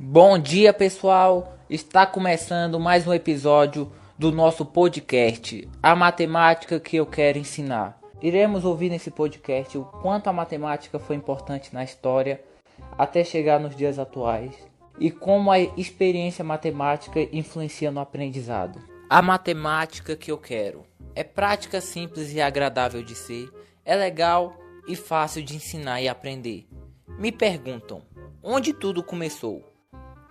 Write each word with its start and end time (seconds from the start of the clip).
Bom 0.00 0.38
dia, 0.38 0.72
pessoal. 0.72 1.58
Está 1.68 2.06
começando 2.06 2.78
mais 2.78 3.04
um 3.04 3.12
episódio 3.12 3.90
do 4.16 4.30
nosso 4.30 4.64
podcast, 4.64 5.68
A 5.82 5.96
Matemática 5.96 6.78
que 6.78 6.94
eu 6.96 7.04
quero 7.04 7.36
ensinar. 7.36 7.98
Iremos 8.22 8.64
ouvir 8.64 8.90
nesse 8.90 9.10
podcast 9.10 9.76
o 9.76 9.84
quanto 9.84 10.28
a 10.28 10.32
matemática 10.32 11.00
foi 11.00 11.16
importante 11.16 11.74
na 11.74 11.82
história 11.82 12.40
até 12.96 13.24
chegar 13.24 13.58
nos 13.58 13.74
dias 13.74 13.98
atuais 13.98 14.54
e 15.00 15.10
como 15.10 15.50
a 15.50 15.58
experiência 15.58 16.44
matemática 16.44 17.18
influencia 17.32 17.90
no 17.90 17.98
aprendizado. 17.98 18.80
A 19.10 19.20
matemática 19.20 20.14
que 20.14 20.30
eu 20.30 20.38
quero 20.38 20.84
é 21.12 21.24
prática 21.24 21.80
simples 21.80 22.32
e 22.32 22.40
agradável 22.40 23.02
de 23.02 23.16
ser, 23.16 23.50
é 23.84 23.96
legal 23.96 24.56
e 24.86 24.94
fácil 24.94 25.42
de 25.42 25.56
ensinar 25.56 26.00
e 26.00 26.06
aprender. 26.08 26.68
Me 27.18 27.32
perguntam, 27.32 28.00
onde 28.40 28.72
tudo 28.72 29.02
começou? 29.02 29.67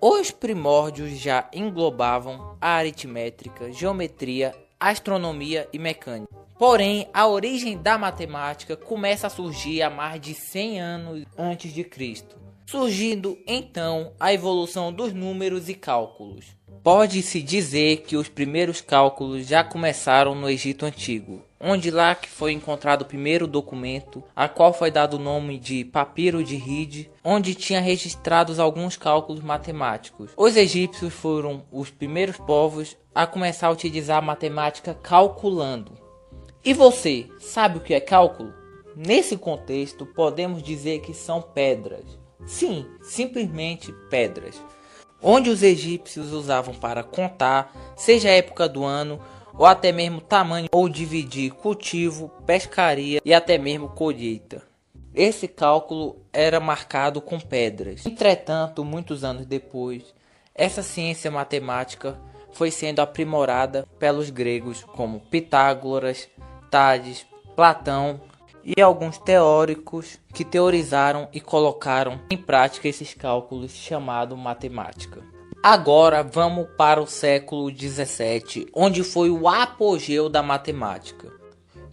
Os 0.00 0.30
primórdios 0.30 1.18
já 1.18 1.48
englobavam 1.52 2.56
a 2.60 2.68
aritmética, 2.68 3.72
geometria, 3.72 4.54
astronomia 4.78 5.68
e 5.72 5.78
mecânica. 5.78 6.32
Porém, 6.56 7.08
a 7.12 7.26
origem 7.26 7.76
da 7.76 7.98
matemática 7.98 8.76
começa 8.76 9.26
a 9.26 9.30
surgir 9.30 9.82
há 9.82 9.90
mais 9.90 10.20
de 10.20 10.34
100 10.34 10.80
anos 10.80 11.24
antes 11.36 11.72
de 11.72 11.82
Cristo, 11.82 12.36
surgindo 12.64 13.36
então 13.44 14.12
a 14.20 14.32
evolução 14.32 14.92
dos 14.92 15.12
números 15.12 15.68
e 15.68 15.74
cálculos. 15.74 16.46
Pode-se 16.84 17.42
dizer 17.42 18.02
que 18.02 18.16
os 18.16 18.28
primeiros 18.28 18.80
cálculos 18.80 19.48
já 19.48 19.64
começaram 19.64 20.32
no 20.32 20.48
Egito 20.48 20.86
Antigo, 20.86 21.42
onde 21.60 21.90
lá 21.90 22.14
que 22.14 22.28
foi 22.28 22.52
encontrado 22.52 23.02
o 23.02 23.06
primeiro 23.06 23.46
documento, 23.46 24.22
a 24.34 24.48
qual 24.48 24.72
foi 24.72 24.90
dado 24.90 25.14
o 25.14 25.18
nome 25.18 25.58
de 25.58 25.84
Papiro 25.84 26.42
de 26.42 26.56
Reed, 26.56 27.06
onde 27.24 27.54
tinha 27.54 27.80
registrados 27.80 28.58
alguns 28.58 28.96
cálculos 28.96 29.42
matemáticos. 29.42 30.30
Os 30.36 30.56
egípcios 30.56 31.12
foram 31.12 31.64
os 31.72 31.90
primeiros 31.90 32.36
povos 32.36 32.96
a 33.14 33.26
começar 33.26 33.68
a 33.68 33.72
utilizar 33.72 34.18
a 34.18 34.22
matemática 34.22 34.94
calculando. 34.94 35.92
E 36.64 36.72
você, 36.72 37.28
sabe 37.38 37.78
o 37.78 37.80
que 37.80 37.94
é 37.94 38.00
cálculo? 38.00 38.52
Nesse 38.94 39.36
contexto, 39.36 40.04
podemos 40.04 40.62
dizer 40.62 41.00
que 41.00 41.14
são 41.14 41.40
pedras. 41.40 42.18
Sim, 42.46 42.86
simplesmente 43.02 43.92
pedras. 44.10 44.60
Onde 45.20 45.50
os 45.50 45.62
egípcios 45.62 46.32
usavam 46.32 46.74
para 46.74 47.02
contar, 47.02 47.94
seja 47.96 48.28
a 48.28 48.32
época 48.32 48.68
do 48.68 48.84
ano, 48.84 49.20
ou 49.58 49.66
até 49.66 49.90
mesmo 49.90 50.20
tamanho 50.20 50.68
ou 50.72 50.88
dividir 50.88 51.50
cultivo, 51.50 52.30
pescaria 52.46 53.20
e 53.24 53.34
até 53.34 53.58
mesmo 53.58 53.88
colheita. 53.88 54.62
Esse 55.12 55.48
cálculo 55.48 56.22
era 56.32 56.60
marcado 56.60 57.20
com 57.20 57.40
pedras. 57.40 58.06
Entretanto, 58.06 58.84
muitos 58.84 59.24
anos 59.24 59.44
depois, 59.44 60.14
essa 60.54 60.82
ciência 60.82 61.30
matemática 61.30 62.16
foi 62.52 62.70
sendo 62.70 63.00
aprimorada 63.00 63.86
pelos 63.98 64.30
gregos 64.30 64.84
como 64.84 65.20
Pitágoras, 65.20 66.28
Tales, 66.70 67.26
Platão 67.56 68.20
e 68.64 68.80
alguns 68.80 69.18
teóricos 69.18 70.20
que 70.32 70.44
teorizaram 70.44 71.28
e 71.32 71.40
colocaram 71.40 72.20
em 72.30 72.36
prática 72.36 72.86
esses 72.86 73.14
cálculos 73.14 73.72
chamado 73.72 74.36
matemática. 74.36 75.37
Agora 75.62 76.22
vamos 76.22 76.68
para 76.76 77.02
o 77.02 77.06
século 77.06 77.70
17, 77.70 78.68
onde 78.72 79.02
foi 79.02 79.28
o 79.28 79.48
apogeu 79.48 80.28
da 80.28 80.40
matemática. 80.40 81.32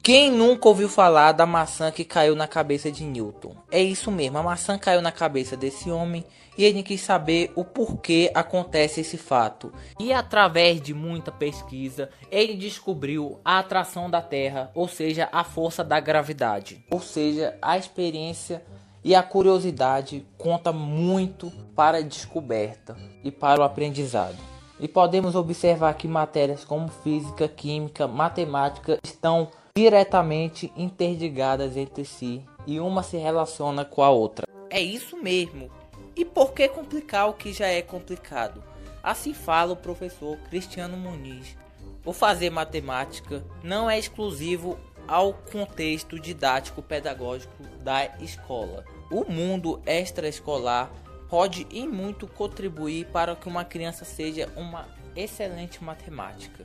Quem 0.00 0.30
nunca 0.30 0.68
ouviu 0.68 0.88
falar 0.88 1.32
da 1.32 1.44
maçã 1.44 1.90
que 1.90 2.04
caiu 2.04 2.36
na 2.36 2.46
cabeça 2.46 2.90
de 2.90 3.04
Newton? 3.04 3.56
É 3.70 3.82
isso 3.82 4.12
mesmo, 4.12 4.38
a 4.38 4.42
maçã 4.44 4.78
caiu 4.78 5.02
na 5.02 5.10
cabeça 5.10 5.56
desse 5.56 5.90
homem 5.90 6.24
e 6.56 6.64
ele 6.64 6.84
quis 6.84 7.00
saber 7.00 7.52
o 7.56 7.64
porquê 7.64 8.30
acontece 8.32 9.00
esse 9.00 9.18
fato. 9.18 9.72
E 9.98 10.12
através 10.12 10.80
de 10.80 10.94
muita 10.94 11.32
pesquisa, 11.32 12.10
ele 12.30 12.54
descobriu 12.54 13.40
a 13.44 13.58
atração 13.58 14.08
da 14.08 14.22
Terra, 14.22 14.70
ou 14.72 14.86
seja, 14.86 15.28
a 15.32 15.42
força 15.42 15.82
da 15.82 15.98
gravidade. 15.98 16.82
Ou 16.90 17.00
seja, 17.00 17.58
a 17.60 17.76
experiência 17.76 18.62
e 19.04 19.14
a 19.14 19.22
curiosidade 19.22 20.26
conta 20.36 20.72
muito 20.72 21.50
para 21.74 21.98
a 21.98 22.02
descoberta 22.02 22.96
e 23.22 23.30
para 23.30 23.60
o 23.60 23.64
aprendizado. 23.64 24.36
E 24.80 24.86
podemos 24.86 25.34
observar 25.34 25.94
que 25.94 26.06
matérias 26.06 26.64
como 26.64 26.88
física, 26.88 27.48
química, 27.48 28.06
matemática 28.06 28.98
estão 29.02 29.48
diretamente 29.76 30.72
interligadas 30.76 31.76
entre 31.76 32.04
si 32.04 32.42
e 32.66 32.80
uma 32.80 33.02
se 33.02 33.16
relaciona 33.16 33.84
com 33.84 34.02
a 34.02 34.10
outra. 34.10 34.46
É 34.70 34.80
isso 34.80 35.16
mesmo. 35.16 35.70
E 36.14 36.24
por 36.24 36.52
que 36.52 36.68
complicar 36.68 37.28
o 37.28 37.34
que 37.34 37.52
já 37.52 37.66
é 37.66 37.80
complicado? 37.80 38.62
Assim 39.02 39.32
fala 39.32 39.72
o 39.72 39.76
professor 39.76 40.36
Cristiano 40.50 40.96
Muniz. 40.96 41.56
O 42.04 42.12
fazer 42.12 42.50
matemática 42.50 43.44
não 43.62 43.88
é 43.88 43.98
exclusivo 43.98 44.78
ao 45.06 45.32
contexto 45.32 46.18
didático 46.18 46.82
pedagógico 46.82 47.62
da 47.82 48.06
escola. 48.20 48.84
O 49.10 49.24
mundo 49.24 49.80
extraescolar 49.86 50.90
pode 51.28 51.66
e 51.70 51.86
muito 51.86 52.26
contribuir 52.26 53.06
para 53.06 53.36
que 53.36 53.48
uma 53.48 53.64
criança 53.64 54.04
seja 54.04 54.48
uma 54.56 54.88
excelente 55.14 55.82
matemática. 55.82 56.64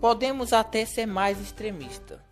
Podemos 0.00 0.52
até 0.52 0.84
ser 0.84 1.06
mais 1.06 1.40
extremista. 1.40 2.22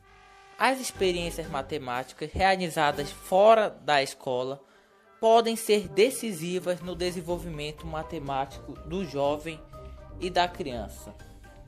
As 0.59 0.81
experiências 0.81 1.49
matemáticas 1.49 2.31
realizadas 2.33 3.11
fora 3.11 3.69
da 3.69 4.03
escola 4.03 4.63
podem 5.21 5.57
ser 5.57 5.89
decisivas 5.89 6.81
no 6.81 6.95
desenvolvimento 6.95 7.87
matemático 7.87 8.73
do 8.89 9.05
jovem 9.05 9.61
e 10.21 10.29
da 10.29 10.47
criança. 10.47 11.15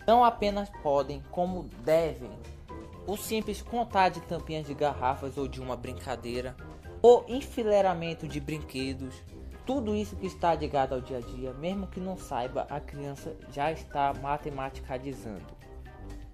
Não 0.06 0.24
apenas 0.24 0.68
podem, 0.82 1.22
como 1.30 1.64
devem. 1.84 2.30
O 3.06 3.16
simples 3.16 3.60
contar 3.60 4.08
de 4.08 4.20
tampinhas 4.22 4.66
de 4.66 4.74
garrafas 4.74 5.36
ou 5.36 5.46
de 5.46 5.60
uma 5.60 5.76
brincadeira, 5.76 6.56
o 7.02 7.22
enfileiramento 7.28 8.26
de 8.26 8.40
brinquedos, 8.40 9.14
tudo 9.66 9.94
isso 9.94 10.16
que 10.16 10.26
está 10.26 10.54
ligado 10.54 10.94
ao 10.94 11.00
dia 11.00 11.18
a 11.18 11.20
dia, 11.20 11.52
mesmo 11.54 11.86
que 11.86 12.00
não 12.00 12.16
saiba, 12.16 12.66
a 12.70 12.80
criança 12.80 13.36
já 13.50 13.70
está 13.70 14.12
matematicalizando. 14.14 15.54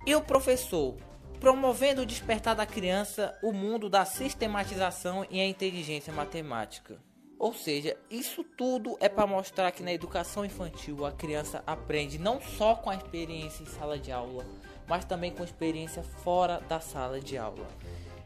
E 0.07 0.15
o 0.15 0.21
professor, 0.21 0.97
promovendo 1.41 2.03
o 2.03 2.07
despertar 2.07 2.55
da 2.55 2.67
criança 2.67 3.37
o 3.43 3.53
mundo 3.53 3.89
da 3.89 4.05
sistematização 4.05 5.27
e 5.31 5.41
a 5.41 5.47
inteligência 5.47 6.13
matemática. 6.13 6.99
Ou 7.39 7.55
seja, 7.55 7.97
isso 8.11 8.45
tudo 8.45 8.99
é 9.01 9.09
para 9.09 9.27
mostrar 9.27 9.71
que 9.73 9.83
na 9.83 9.93
educação 9.93 10.45
infantil 10.45 11.07
a 11.07 11.13
criança 11.13 11.63
aprende 11.67 12.19
não 12.19 12.41
só 12.41 12.75
com 12.75 12.91
a 12.91 12.95
experiência 12.95 13.63
em 13.63 13.67
sala 13.67 13.99
de 13.99 14.13
aula, 14.13 14.45
mas 14.91 15.05
também 15.05 15.31
com 15.31 15.45
experiência 15.45 16.03
fora 16.03 16.59
da 16.63 16.81
sala 16.81 17.21
de 17.21 17.39
aula. 17.39 17.69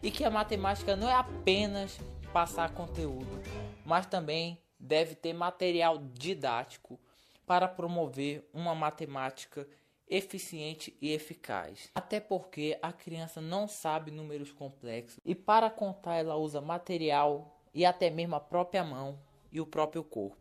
E 0.02 0.10
que 0.10 0.24
a 0.24 0.30
matemática 0.30 0.96
não 0.96 1.10
é 1.10 1.12
apenas 1.12 2.00
passar 2.32 2.72
conteúdo, 2.72 3.38
mas 3.84 4.06
também 4.06 4.58
deve 4.80 5.14
ter 5.14 5.34
material 5.34 5.98
didático 5.98 6.98
para 7.44 7.68
promover 7.68 8.48
uma 8.50 8.74
matemática 8.74 9.68
eficiente 10.08 10.96
e 11.02 11.12
eficaz. 11.12 11.90
Até 11.94 12.18
porque 12.18 12.78
a 12.80 12.94
criança 12.94 13.42
não 13.42 13.68
sabe 13.68 14.10
números 14.10 14.50
complexos 14.50 15.20
e 15.22 15.34
para 15.34 15.68
contar 15.68 16.16
ela 16.16 16.36
usa 16.36 16.62
material 16.62 17.60
e 17.74 17.84
até 17.84 18.08
mesmo 18.08 18.36
a 18.36 18.40
própria 18.40 18.82
mão 18.82 19.18
e 19.52 19.60
o 19.60 19.66
próprio 19.66 20.02
corpo. 20.02 20.38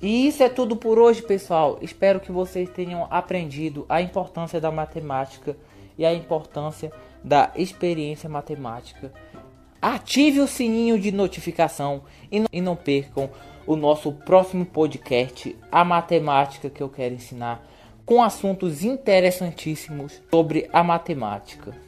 E 0.00 0.26
isso 0.26 0.42
é 0.42 0.48
tudo 0.48 0.76
por 0.76 0.98
hoje, 0.98 1.22
pessoal. 1.22 1.78
Espero 1.80 2.20
que 2.20 2.32
vocês 2.32 2.68
tenham 2.68 3.06
aprendido 3.10 3.86
a 3.88 4.02
importância 4.02 4.60
da 4.60 4.70
matemática 4.70 5.56
e 5.96 6.04
a 6.04 6.12
importância 6.12 6.92
da 7.22 7.50
experiência 7.56 8.28
matemática. 8.28 9.12
Ative 9.80 10.40
o 10.40 10.46
sininho 10.46 10.98
de 10.98 11.12
notificação 11.12 12.02
e 12.30 12.60
não, 12.60 12.74
percam 12.74 13.30
o 13.66 13.76
nosso 13.76 14.12
próximo 14.12 14.64
podcast, 14.64 15.56
A 15.70 15.84
Matemática 15.84 16.70
que 16.70 16.82
eu 16.82 16.88
quero 16.88 17.14
ensinar, 17.14 17.62
com 18.04 18.22
assuntos 18.22 18.82
interessantíssimos 18.82 20.20
sobre 20.30 20.68
a 20.72 20.82
matemática. 20.82 21.83